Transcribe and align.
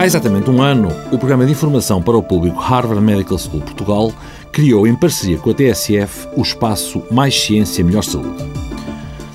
Há 0.00 0.06
exatamente 0.06 0.48
um 0.48 0.62
ano, 0.62 0.88
o 1.12 1.18
programa 1.18 1.44
de 1.44 1.52
informação 1.52 2.00
para 2.00 2.16
o 2.16 2.22
público 2.22 2.58
Harvard 2.58 3.04
Medical 3.04 3.36
School 3.36 3.60
Portugal 3.60 4.10
criou, 4.50 4.86
em 4.86 4.96
parceria 4.96 5.36
com 5.36 5.50
a 5.50 5.54
TSF, 5.54 6.26
o 6.38 6.40
espaço 6.40 7.02
Mais 7.10 7.38
Ciência, 7.38 7.84
Melhor 7.84 8.02
Saúde. 8.02 8.42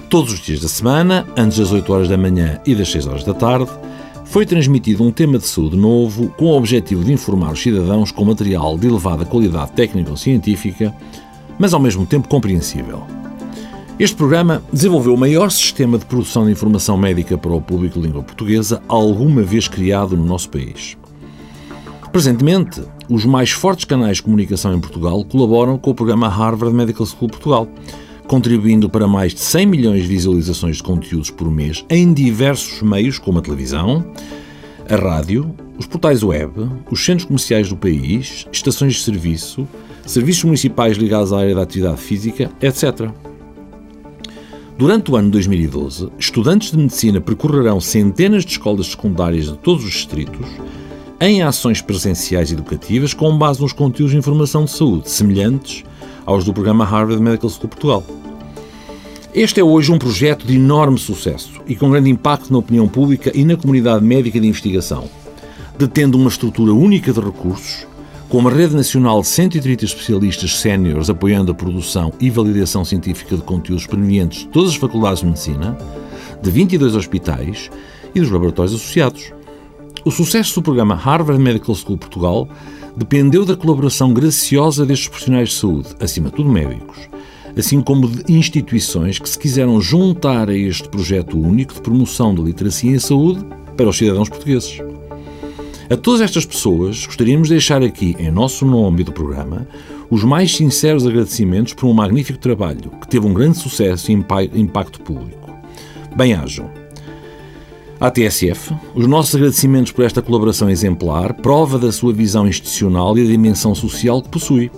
Todos 0.10 0.34
os 0.34 0.40
dias 0.40 0.62
da 0.62 0.68
semana, 0.68 1.24
antes 1.38 1.60
das 1.60 1.72
8 1.72 1.94
horas 1.94 2.10
da 2.10 2.18
manhã 2.18 2.60
e 2.66 2.74
das 2.74 2.92
6 2.92 3.06
horas 3.06 3.24
da 3.24 3.36
tarde, 3.36 3.70
foi 4.24 4.44
transmitido 4.44 5.04
um 5.04 5.12
tema 5.12 5.38
de 5.38 5.46
saúde 5.46 5.78
novo 5.78 6.30
com 6.30 6.46
o 6.46 6.58
objetivo 6.58 7.04
de 7.04 7.14
informar 7.14 7.52
os 7.52 7.62
cidadãos 7.62 8.12
com 8.12 8.26
material 8.26 8.76
de 8.76 8.88
elevada 8.88 9.24
qualidade 9.24 9.72
técnico-científica, 9.74 10.92
mas 11.60 11.76
ao 11.76 11.80
mesmo 11.80 12.08
tempo 12.08 12.28
compreensível. 12.28 13.04
Este 13.98 14.18
programa 14.18 14.62
desenvolveu 14.74 15.14
o 15.14 15.18
maior 15.18 15.50
sistema 15.50 15.98
de 15.98 16.06
produção 16.06 16.46
de 16.46 16.52
informação 16.52 16.98
médica 16.98 17.38
para 17.38 17.54
o 17.54 17.62
público 17.62 17.98
de 17.98 18.06
língua 18.06 18.22
portuguesa 18.22 18.82
alguma 18.90 19.42
vez 19.42 19.70
criado 19.70 20.18
no 20.18 20.26
nosso 20.26 20.50
país. 20.50 20.98
Presentemente, 22.12 22.82
os 23.10 23.24
mais 23.24 23.52
fortes 23.52 23.86
canais 23.86 24.18
de 24.18 24.24
comunicação 24.24 24.76
em 24.76 24.82
Portugal 24.82 25.24
colaboram 25.24 25.78
com 25.78 25.92
o 25.92 25.96
programa 25.96 26.28
Harvard 26.28 26.76
Medical 26.76 27.06
School 27.06 27.30
Portugal, 27.30 27.70
contribuindo 28.28 28.90
para 28.90 29.08
mais 29.08 29.34
de 29.34 29.40
100 29.40 29.66
milhões 29.66 30.02
de 30.02 30.10
visualizações 30.10 30.76
de 30.76 30.84
conteúdos 30.84 31.32
por 31.32 31.50
mês 31.50 31.86
em 31.90 32.14
diversos 32.14 32.82
meios, 32.82 33.18
como 33.18 33.40
a 33.40 33.42
televisão, 33.42 34.06
a 34.90 34.96
rádio, 34.98 35.56
os 35.78 35.88
portais 35.88 36.22
web, 36.22 36.52
os 36.92 37.04
centros 37.04 37.24
comerciais 37.24 37.70
do 37.70 37.78
país, 37.78 38.46
estações 38.52 38.96
de 38.96 39.04
serviço, 39.04 39.66
serviços 40.06 40.44
municipais 40.44 40.98
ligados 40.98 41.32
à 41.32 41.40
área 41.40 41.56
da 41.56 41.62
atividade 41.62 42.02
física, 42.02 42.52
etc. 42.62 43.10
Durante 44.78 45.10
o 45.10 45.16
ano 45.16 45.30
2012, 45.30 46.10
estudantes 46.20 46.70
de 46.70 46.78
medicina 46.78 47.22
percorrerão 47.22 47.80
centenas 47.80 48.44
de 48.44 48.52
escolas 48.52 48.88
secundárias 48.88 49.46
de 49.46 49.58
todos 49.58 49.86
os 49.86 49.92
distritos 49.92 50.46
em 51.22 51.42
ações 51.42 51.82
presenciais 51.82 52.52
educativas 52.52 53.14
com 53.14 53.38
base 53.38 53.62
nos 53.62 53.72
conteúdos 53.72 54.12
de 54.12 54.18
informação 54.18 54.66
de 54.66 54.72
saúde, 54.72 55.10
semelhantes 55.10 55.86
aos 56.26 56.44
do 56.44 56.54
programa 56.54 56.84
Harvard 56.84 57.24
Medical 57.24 57.50
School 57.50 57.70
Portugal. 57.70 58.04
Este 59.34 59.62
é 59.62 59.64
hoje 59.64 59.94
um 59.94 59.98
projeto 59.98 60.46
de 60.46 60.56
enorme 60.56 60.98
sucesso 60.98 61.54
e 61.66 61.74
com 61.74 61.90
grande 61.90 62.10
impacto 62.10 62.52
na 62.52 62.60
opinião 62.60 62.86
pública 62.86 63.32
e 63.34 63.46
na 63.46 63.56
comunidade 63.56 64.04
médica 64.04 64.42
de 64.42 64.48
investigação, 64.48 65.10
detendo 65.80 66.18
uma 66.18 66.28
estrutura 66.28 66.74
única 66.74 67.14
de 67.14 67.22
recursos 67.22 67.88
com 68.36 68.40
uma 68.40 68.52
rede 68.52 68.76
nacional 68.76 69.22
de 69.22 69.28
130 69.28 69.86
especialistas 69.86 70.60
séniores 70.60 71.10
apoiando 71.10 71.54
a 71.54 71.56
produção 71.56 72.12
e 72.20 72.30
validação 72.30 72.84
científica 72.84 73.38
de 73.38 73.42
conteúdos 73.42 73.88
provenientes 73.88 74.40
de 74.40 74.48
todas 74.50 74.72
as 74.72 74.76
faculdades 74.76 75.22
de 75.22 75.28
medicina, 75.28 75.78
de 76.42 76.52
22 76.52 76.98
hospitais 76.98 77.72
e 78.14 78.20
dos 78.20 78.30
laboratórios 78.30 78.76
associados. 78.76 79.32
O 80.04 80.12
sucesso 80.12 80.56
do 80.56 80.64
programa 80.64 80.96
Harvard 80.96 81.42
Medical 81.42 81.74
School 81.76 81.98
Portugal 81.98 82.50
dependeu 82.98 83.46
da 83.46 83.56
colaboração 83.56 84.14
graciosa 84.14 84.86
destes 84.86 85.08
profissionais 85.08 85.48
de 85.48 85.56
saúde, 85.56 85.96
acima 86.02 86.30
de 86.30 86.36
tudo 86.36 86.50
médicos, 86.50 87.08
assim 87.58 87.80
como 87.80 88.10
de 88.10 88.34
instituições 88.34 89.18
que 89.18 89.30
se 89.30 89.40
quiseram 89.40 89.80
juntar 89.80 90.50
a 90.50 90.54
este 90.54 90.90
projeto 90.90 91.40
único 91.40 91.74
de 91.74 91.80
promoção 91.80 92.36
da 92.36 92.44
literacia 92.44 92.92
em 92.92 93.00
saúde 93.00 93.46
para 93.78 93.88
os 93.88 93.98
cidadãos 93.98 94.28
portugueses. 94.28 94.82
A 95.88 95.96
todas 95.96 96.22
estas 96.22 96.46
pessoas, 96.46 97.06
gostaríamos 97.06 97.48
de 97.48 97.54
deixar 97.54 97.84
aqui, 97.84 98.16
em 98.18 98.32
nosso 98.32 98.66
nome 98.66 99.02
e 99.02 99.04
do 99.04 99.12
programa, 99.12 99.68
os 100.10 100.24
mais 100.24 100.56
sinceros 100.56 101.06
agradecimentos 101.06 101.74
por 101.74 101.86
um 101.86 101.94
magnífico 101.94 102.40
trabalho 102.40 102.92
que 103.00 103.08
teve 103.08 103.28
um 103.28 103.34
grande 103.34 103.60
sucesso 103.60 104.12
e 104.12 104.16
impacto 104.56 105.00
público. 105.02 105.52
Bem-ajam. 106.16 106.72
À 108.00 108.10
TSF, 108.10 108.74
os 108.96 109.06
nossos 109.06 109.36
agradecimentos 109.36 109.92
por 109.92 110.04
esta 110.04 110.24
colaboração 110.24 110.72
exemplar, 110.72 111.34
prova 111.36 111.78
da 111.78 111.92
sua 111.92 112.12
visão 112.12 112.48
institucional 112.48 113.16
e 113.16 113.22
a 113.22 113.28
dimensão 113.28 113.76
social 113.76 114.24
que 114.24 114.30
possui. 114.30 114.72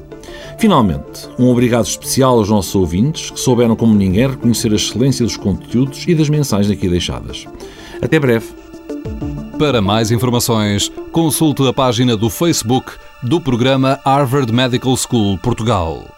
Finalmente, 0.59 1.29
um 1.39 1.49
obrigado 1.49 1.85
especial 1.85 2.37
aos 2.37 2.49
nossos 2.49 2.75
ouvintes 2.75 3.31
que 3.31 3.39
souberam 3.39 3.77
como 3.77 3.95
ninguém 3.95 4.27
reconhecer 4.27 4.73
a 4.73 4.75
excelência 4.75 5.25
dos 5.25 5.37
conteúdos 5.37 6.03
e 6.05 6.13
das 6.13 6.27
mensagens 6.27 6.69
aqui 6.69 6.89
deixadas. 6.89 7.47
Até 8.01 8.19
breve. 8.19 8.66
Para 9.57 9.81
mais 9.81 10.11
informações, 10.11 10.91
consulte 11.11 11.67
a 11.67 11.73
página 11.73 12.15
do 12.15 12.29
Facebook 12.29 12.91
do 13.23 13.41
programa 13.41 13.99
Harvard 14.05 14.53
Medical 14.53 14.95
School 14.95 15.35
Portugal. 15.39 16.16